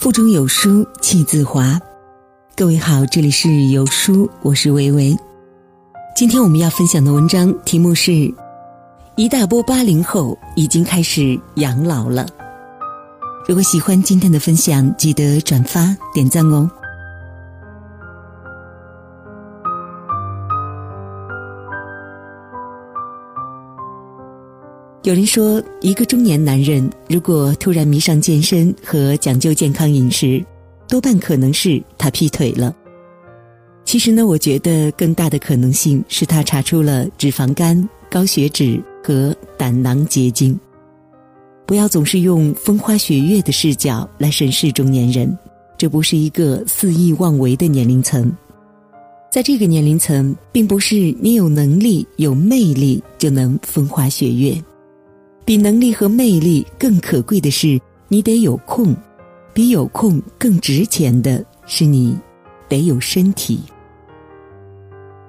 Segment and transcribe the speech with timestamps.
[0.00, 1.78] 腹中有书气自华。
[2.56, 5.14] 各位好，这里是有书，我是维维。
[6.16, 8.32] 今天我们要分享的文章题目是：
[9.16, 12.26] 一大波八零后已经开始养老了。
[13.46, 16.70] 如果喜欢今天的分享，记得转发点赞哦。
[25.02, 30.44] 有人说，一个中年男人如果突然迷上健身和讲究健康饮食，
[30.86, 32.74] 多半可能是他劈腿了。
[33.82, 40.58] 其实呢，我觉得更大的可能性是他查出了脂肪肝、高血脂和胆囊结晶。
[41.64, 45.34] 不要总是用风花雪月的视角来审视中年人，
[45.78, 48.30] 这不是一个肆意妄为的年龄层。
[49.32, 54.62] 在这个年龄层，并不是你有能力、有魅力就能风花雪月。
[55.50, 58.94] 比能力和魅力更可贵的是，你得有空；
[59.52, 62.16] 比有空更值钱的是，你
[62.68, 63.58] 得有身体。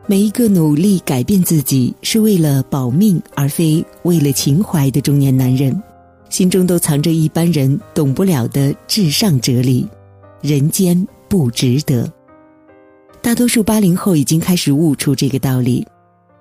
[0.06, 5.82] 每一个努力改变自己是为了保命而非为了情怀的中年男人，
[6.30, 9.88] 心中都藏着一般人懂不了的至上哲理：
[10.40, 12.08] 人间不值得。
[13.24, 15.84] 大多数八零后已经开始悟出这个道理。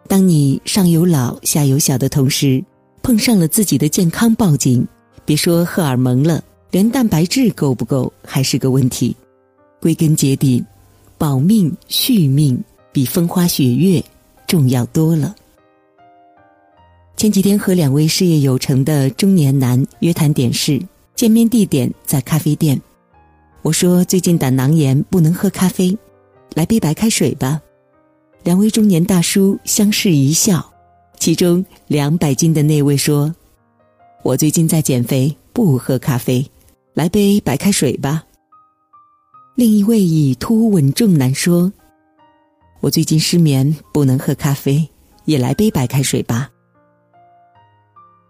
[0.07, 2.63] 当你上有老下有小的同时，
[3.03, 4.87] 碰上了自己的健康报警，
[5.25, 9.15] 别说荷尔蒙了，连蛋白质够不够还是个问题。
[9.81, 10.63] 归根结底，
[11.17, 12.63] 保命续命
[12.93, 14.03] 比风花雪月
[14.47, 15.35] 重要多了。
[17.17, 20.81] 前几天和两位事业有成的中年男约谈点事，
[21.15, 22.81] 见面地点在咖啡店。
[23.63, 25.97] 我说最近胆囊炎不能喝咖啡，
[26.55, 27.61] 来杯白开水吧。
[28.43, 30.70] 两位中年大叔相视一笑。
[31.21, 33.33] 其中两百斤的那位说
[34.25, 36.51] ：“我最近在减肥，不喝咖啡，
[36.95, 38.25] 来杯白开水吧。”
[39.55, 41.71] 另一位以突稳重男说
[42.81, 44.89] ：“我最近失眠，不能喝咖啡，
[45.27, 46.51] 也来杯白开水吧。”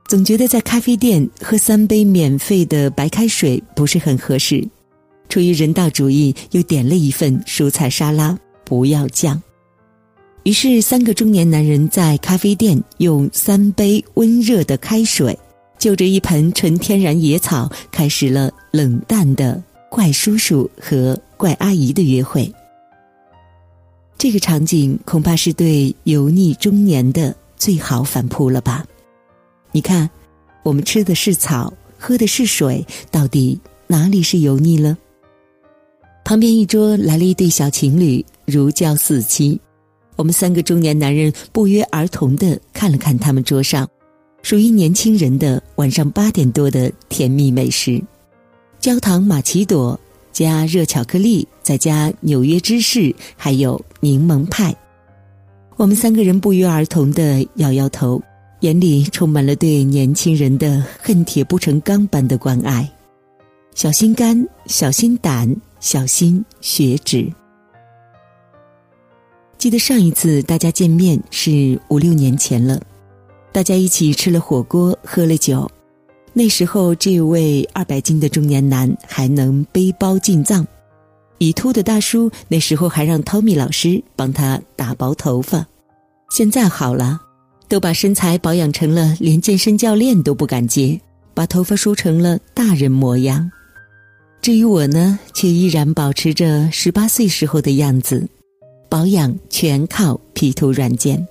[0.08, 4.68] 总觉得在咖啡店喝三杯免费的白开水不是很合适，
[5.28, 9.40] 出于人道主义，又点了一份蔬菜沙拉，不要酱。
[10.44, 15.38] 于是，三个中年男人在咖啡店用三杯温热的开水，
[15.78, 22.50] 就着一盆纯天然野草，开始了冷淡的怪叔叔和怪阿姨的约会。
[24.16, 28.86] 这个场景恐怕是对油腻中年的最好反扑了吧？
[29.72, 30.08] 你看，
[30.62, 34.96] 我们吃的是草，喝的是水，到底哪里是油腻了？
[36.24, 39.60] 旁边一桌来了一对小情侣，如胶似漆。
[40.20, 43.88] 我们三个中年男人不约而同的看了看他们桌上，
[44.42, 48.02] 属于年轻人的晚上八点多的甜蜜美食：
[48.78, 49.98] 焦糖玛奇朵
[50.30, 54.76] 加热巧克力，再加纽约芝士，还有柠檬派。
[55.78, 58.20] 我们三个人不约而同的摇摇头，
[58.60, 62.86] 眼里充满了对年轻人的恨铁不成钢般的关爱。
[63.74, 67.32] 小心肝，小心胆，小心血脂。
[69.60, 72.80] 记得上一次大家见面是五六年前了，
[73.52, 75.70] 大家一起吃了火锅，喝了酒。
[76.32, 80.66] 那时候这位二百斤的中年男还能背包进藏，
[81.36, 85.66] 已秃的大叔那时候还让 Tommy 老师帮他打薄头发。
[86.30, 87.20] 现在好了，
[87.68, 90.98] 都把身材保养成了连健身教练都不敢接，
[91.34, 93.50] 把头发梳成了大人模样。
[94.40, 98.26] 至于我呢，却依然保持着十八岁时候的样子。
[98.90, 101.24] 保养全靠 P 图软件。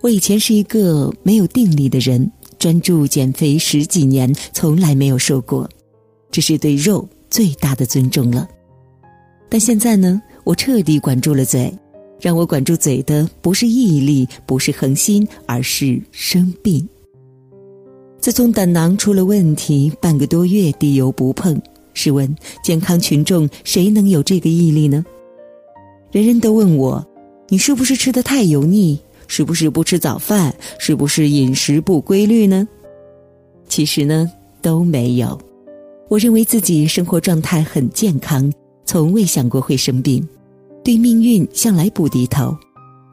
[0.00, 5.68] 我以前是一个没有定力的人，专注减肥十几年，从来没有瘦过，
[6.30, 8.48] 这是对肉最大的尊重了。
[9.50, 11.70] 但现在呢，我彻底管住了嘴，
[12.18, 16.88] 让我管住嘴的不是毅力，不是恒心，而是生病。
[18.18, 21.60] 自从胆囊出了问题，半个多月滴油不碰，
[21.92, 25.04] 试问健康群众谁能有这个毅力呢？
[26.14, 27.04] 人人都问我
[27.50, 28.96] ：“你是不是吃的太油腻？
[29.26, 30.54] 是不是不吃早饭？
[30.78, 32.68] 是不是饮食不规律呢？”
[33.68, 34.30] 其实呢，
[34.62, 35.36] 都没有。
[36.08, 38.48] 我认为自己生活状态很健康，
[38.84, 40.24] 从未想过会生病，
[40.84, 42.56] 对命运向来不低头。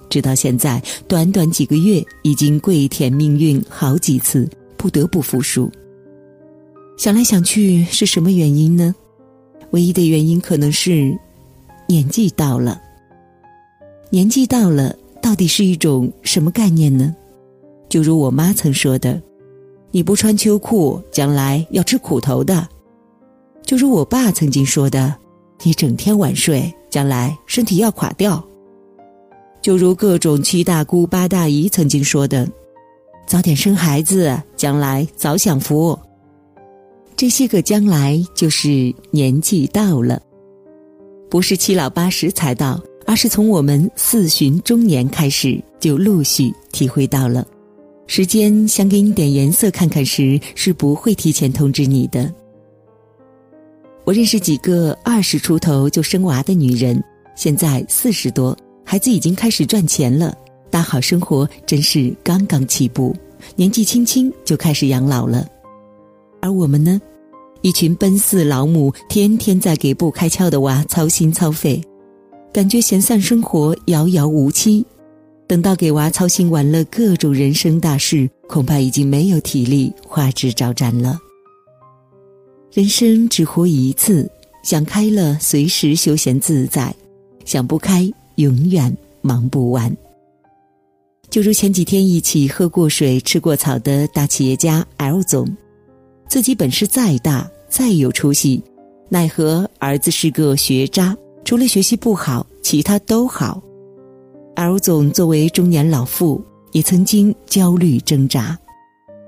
[0.07, 5.71] 直到现在，短短几个月，已经跪舔命运好几次，不得不服输。
[6.99, 8.93] 想来想去，是什么原因呢？
[9.71, 11.17] 唯一的原因可能是
[11.87, 12.79] 年纪到了。
[14.13, 17.15] 年纪到了，到底是一种什么概念呢？
[17.87, 19.21] 就如我妈曾说的
[19.89, 22.67] ：“你不穿秋裤，将来要吃苦头的。”
[23.63, 25.15] 就如我爸曾经说的
[25.63, 28.45] ：“你整天晚睡，将来身体要垮掉。”
[29.63, 32.45] 就如各种七大姑八大姨曾经说的
[33.25, 35.97] ：“早点生孩子，将来早享福。”
[37.15, 40.21] 这些个将来就是年纪到了，
[41.29, 42.77] 不是七老八十才到，
[43.11, 47.45] 而是从我们四旬中年开始就陆续体会到了。
[48.07, 52.33] 时间想给你点颜色看看时，是不会提前通知你的。
[54.05, 57.03] 我认识几个二十出头就生娃的女人，
[57.35, 60.33] 现在四十多，孩子已经开始赚钱了，
[60.69, 63.13] 大好生活真是刚刚起步，
[63.57, 65.45] 年纪轻轻就开始养老了。
[66.39, 66.97] 而我们呢？
[67.61, 71.83] 一群奔四老母，天天在给不开窍的娃操心操肺，
[72.53, 74.85] 感觉闲散生活遥遥无期。
[75.47, 81.19] 等到给娃操心完了各种人生大事，恐怕已经没有体力花枝招展了。
[82.71, 84.29] 人生只活一次，
[84.63, 86.93] 想开了随时休闲自在，
[87.43, 89.93] 想不开永远忙不完。
[91.29, 95.45] 就如前几天一起喝过水、吃过草的大企业家 L 总。
[96.29, 98.63] 自己本事再大再有出息，
[99.09, 103.61] 奈何儿子是个学渣，除了学习不好，其他都好。
[104.55, 108.57] L 总作为中年老妇，也曾经焦虑挣扎。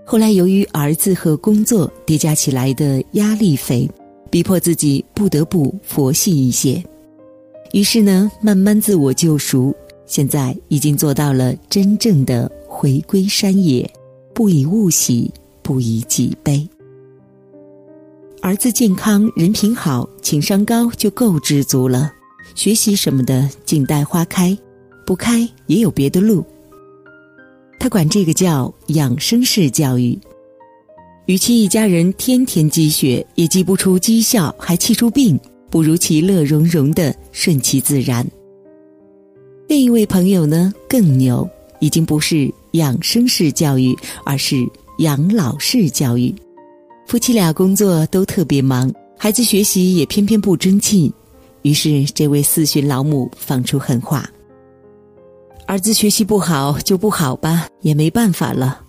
[0.06, 3.90] 后来由于儿子和工作叠加起来的压力肥，
[4.30, 6.84] 逼迫自己不得不佛系一些。
[7.72, 9.74] 于是呢，慢慢自我救赎，
[10.06, 13.90] 现在已经做到了真正的回归山野，
[14.34, 15.32] 不以物喜，
[15.62, 16.68] 不以己悲。
[18.44, 22.12] 儿子健康、人品好、情商高就够知足了。
[22.56, 24.56] 学习什么的，静待花开，
[25.06, 26.46] 不开也有别的路。
[27.80, 30.20] 他管这个叫养生式教育。
[31.26, 35.40] 与其一家人天天积雪也积不出绩效，还气出病，
[35.70, 38.30] 不如其乐融融的顺其自然。
[39.70, 41.50] 另一位朋友呢，更牛，
[41.80, 44.58] 已经不是养生式教育，而是
[44.98, 46.36] 养老式教育。
[47.06, 51.14] 夫妻俩工作都特别忙，孩子学习也偏偏不争气，
[51.62, 54.28] 于是这位四旬老母放出狠话
[55.68, 58.82] ：“儿子学习不好就不好吧，也没办法了。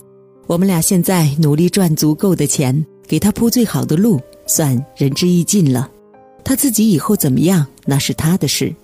[0.47, 5.91] 我们俩现在努力赚足够的钱，给他铺最好的路，算仁至义尽了。
[6.43, 8.75] 他自己以后怎么样，那是他的事。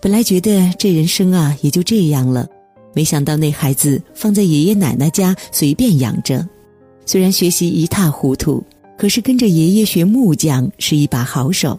[0.00, 2.48] 本来觉得这人生啊也就这样了，
[2.94, 6.48] 没想到那孩子放在爷爷奶奶家随便养着。”
[7.06, 8.62] 虽然学习一塌糊涂，
[8.96, 11.78] 可是跟着爷爷学木匠是一把好手。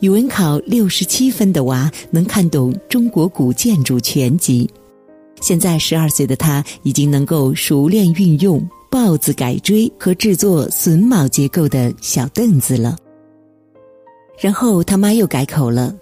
[0.00, 4.68] 语文考六十七分的娃能看懂中国古建筑全集。
[5.40, 12.96] 现在十二岁的他已经能够熟练运用豹子改锥和制作榫卯结构的小凳子了。
[14.40, 15.94] 然后他妈又改口了：“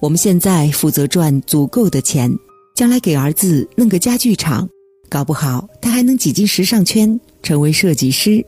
[0.00, 2.30] 我们现在负责赚足够的钱，
[2.74, 4.68] 将来给儿子弄个家具厂，
[5.10, 8.44] 搞不好他还能挤进时尚圈。”成为设计师，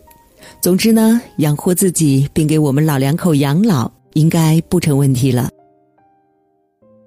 [0.60, 5.48] 总之呢，养活自己并给我们老两口养老，应该不成问题了。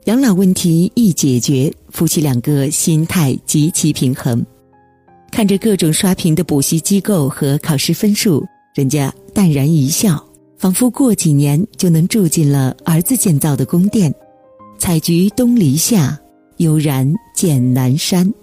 [0.05, 4.43] 养老问题一解决，夫妻两个心态极其平衡。
[5.31, 8.43] 看着各种刷屏的补习机构和考试分数，
[8.73, 10.21] 人家淡然一笑，
[10.57, 14.13] 仿佛过几年就能住进了儿子建造的宫殿。
[14.79, 16.19] 采菊东篱下，
[16.57, 18.33] 悠然见南山。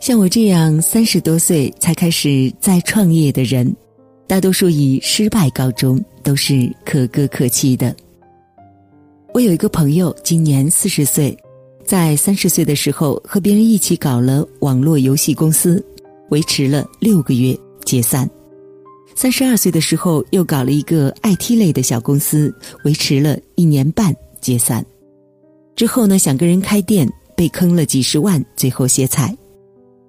[0.00, 3.70] 像我这样三十多岁才开始在创业的人，
[4.26, 7.94] 大多数以失败告终，都是可歌可泣的。
[9.34, 11.36] 我有一个朋友，今年四十岁，
[11.84, 15.84] 在三十岁的时候和别人一起搞了网络游戏公司，
[16.30, 17.54] 维持了六个月
[17.84, 18.26] 解散；
[19.14, 22.52] 三十二岁的时候又搞了一个 IT 类的小公司，
[22.84, 24.82] 维持了一年半解散。
[25.76, 29.36] 之后呢，想跟人开店，被坑了几十万，最后歇菜。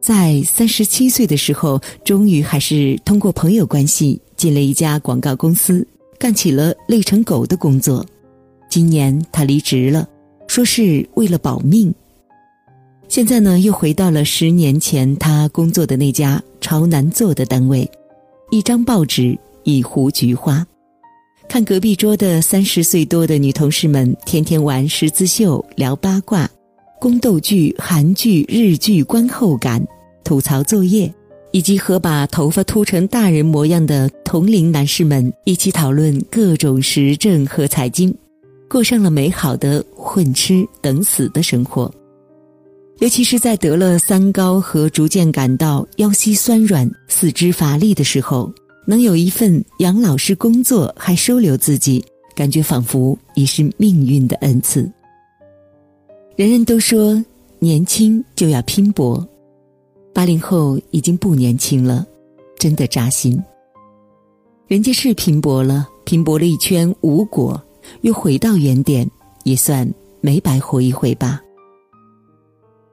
[0.01, 8.03] 在三十七岁的时候，终于还是通过朋友关系进了一家广告公司，干起了累成狗的工作。
[8.67, 10.09] 今年他离职了，
[10.47, 11.93] 说是为了保命。
[13.07, 17.89] 现在呢，又回到了十年前他工作的那家超难做的单位，
[18.49, 20.65] 一张报纸，一壶菊花，
[21.47, 26.49] 看隔壁桌的三十岁多的女同事们天天玩十字绣、聊八卦。
[27.01, 29.83] 宫斗剧、韩剧、日剧观后感、
[30.23, 31.11] 吐槽作业，
[31.51, 38.15] 以及和把头发秃成大人模样的同龄男士们一起讨论各种时政和财经，
[38.69, 41.91] 过上了美好的混吃等死的生活。
[42.99, 48.53] 尤其是在得了三高和逐渐感到腰膝酸软、四肢乏力的时候，
[48.85, 52.05] 能有一份养老式工作还收留自己，
[52.35, 54.87] 感觉仿佛已是命运的恩赐。
[56.41, 57.23] 人人都说
[57.59, 59.23] 年轻就要拼搏，
[60.11, 62.03] 八零后已经不年轻了，
[62.57, 63.39] 真的扎心。
[64.65, 67.61] 人家是拼搏了，拼搏了一圈无果，
[68.01, 69.07] 又回到原点，
[69.43, 69.87] 也算
[70.19, 71.39] 没白活一回吧。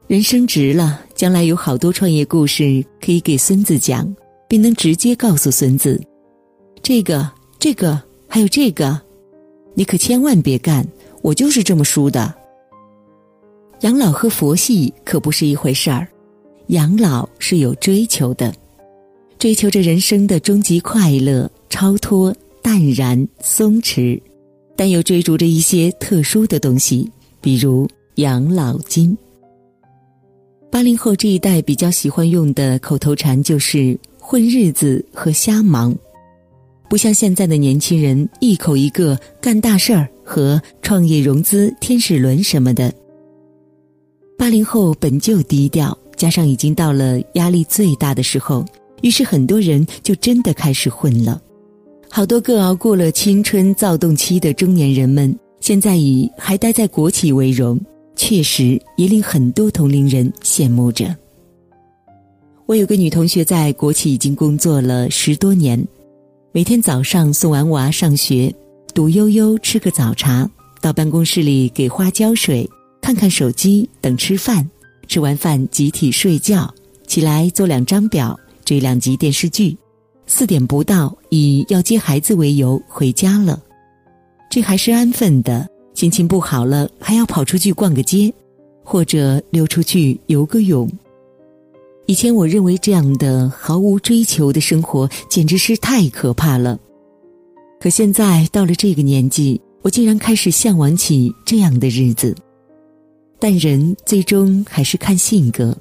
[0.09, 4.15] 人生值了，将来有好多创业故事可以给孙子讲，
[4.47, 5.99] 并能直接告诉孙子：
[6.83, 7.27] 这个、
[7.59, 9.01] 这个还有这个，
[9.73, 10.87] 你可千万别干，
[11.23, 12.35] 我就是这么输的。
[13.81, 16.07] 养老和佛系可不是一回事儿，
[16.69, 18.53] 养老是有追求的，
[19.39, 21.51] 追求着人生的终极快乐。
[21.71, 24.21] 超脱、淡然、松弛，
[24.75, 27.09] 但又追逐着一些特殊的东西，
[27.43, 29.17] 比如养老金。
[30.71, 35.95] 八零后这一代比较喜欢用的口头禅就是“混日子”和“瞎忙”，
[36.89, 42.93] 不像现在的年轻人一口一个“干大事儿”和“创业融资天使轮”什么的。
[44.39, 48.65] 八零后本就低调，加上已经到了压力最大的时候，
[49.03, 51.43] 于是很多人就真的开始混了。
[52.09, 57.79] 好多个熬过了青春躁动期的中年人们，现在以还待在国企为荣，
[58.15, 61.15] 确实也令很多同龄人羡慕着。
[62.65, 65.85] 我有个女同学在国企已经工作了十多年，
[66.53, 68.55] 每天早上送完娃上学，
[68.95, 70.49] 赌悠悠吃个早茶，
[70.81, 72.69] 到办公室里给花浇水，
[73.09, 74.69] 看看手机等吃饭，
[75.07, 76.75] 吃完饭集体睡觉，
[77.07, 79.75] 起来做两张表，追两集电视剧。
[80.27, 83.59] 四点不到，以要接孩子为由回家了，
[84.51, 85.67] 这还是安分的。
[85.95, 88.31] 心情不好了，还要跑出去逛个街，
[88.85, 90.87] 或者溜出去游个泳。
[92.05, 96.79] 以前我认为这样的毫无追求的生活简直是太可怕了，
[97.81, 102.37] 可现在到了这个年纪，我竟然开始向往起这样的日子。
[103.39, 105.77] 但人最终还是看性格，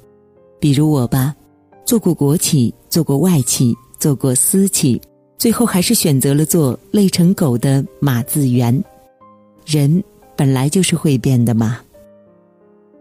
[0.60, 1.34] 比如我吧，
[1.84, 3.76] 做过国企，做过外企。
[3.98, 5.02] 做过私企，
[5.38, 8.84] 最后还是选择了做累成狗的码字员。
[9.66, 10.04] 人
[10.36, 11.80] 本来就是会变的嘛，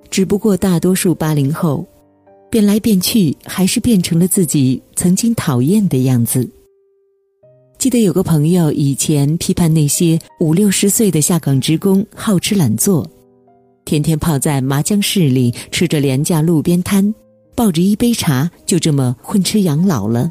[0.10, 1.86] 只不过大多数八零后
[2.50, 6.50] 变来变去，还是变成了自己曾经讨厌的样子。
[7.78, 13.08] 记得有个朋友以前批判那些五六十岁的下岗职工好吃懒做，
[13.88, 17.16] 天天泡在麻将室里，吃着廉价路边摊，
[17.56, 20.30] 抱着一杯茶，就这么混吃养老了。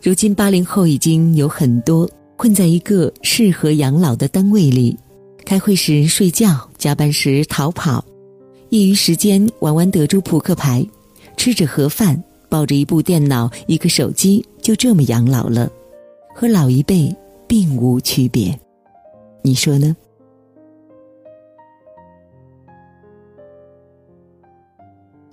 [0.00, 4.96] 如今八零后已经有很多困在一个适合养老的单位里，
[5.44, 8.04] 开会时睡觉，加班时逃跑，
[8.68, 10.86] 业余时间玩玩德州扑克牌，
[11.36, 15.68] 吃着盒饭，抱着一部电脑、一个手机，就这么养老了，
[16.32, 17.12] 和老一辈
[17.48, 18.56] 并无区别，
[19.42, 19.96] 你说呢？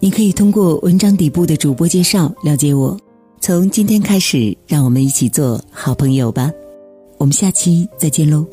[0.00, 2.96] 你可以通过文章底部的主播介绍了解我。
[3.40, 6.50] 从今天开始，让我们一起做好朋友吧。
[7.18, 8.46] 我们下期再见喽。